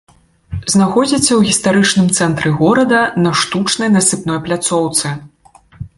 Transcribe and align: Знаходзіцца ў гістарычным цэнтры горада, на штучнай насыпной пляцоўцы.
Знаходзіцца 0.73 1.27
ў 1.35 1.41
гістарычным 1.49 2.07
цэнтры 2.17 2.49
горада, 2.61 2.99
на 3.27 3.37
штучнай 3.43 3.89
насыпной 3.97 4.39
пляцоўцы. 4.49 5.17